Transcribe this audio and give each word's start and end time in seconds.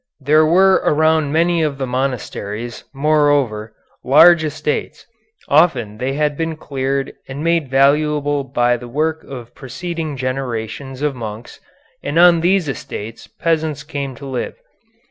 There 0.19 0.47
were 0.47 0.81
around 0.83 1.31
many 1.31 1.61
of 1.61 1.77
the 1.77 1.85
monasteries, 1.85 2.85
moreover, 2.91 3.75
large 4.03 4.43
estates; 4.43 5.05
often 5.47 5.99
they 5.99 6.13
had 6.13 6.35
been 6.35 6.55
cleared 6.57 7.13
and 7.27 7.43
made 7.43 7.69
valuable 7.69 8.43
by 8.43 8.77
the 8.77 8.87
work 8.87 9.23
of 9.23 9.53
preceding 9.53 10.17
generations 10.17 11.03
of 11.03 11.13
monks, 11.15 11.59
and 12.01 12.17
on 12.17 12.41
these 12.41 12.67
estates 12.67 13.27
peasants 13.27 13.83
came 13.83 14.15
to 14.15 14.25
live. 14.25 14.55